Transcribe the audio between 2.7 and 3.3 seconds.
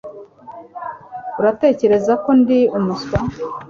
umuswa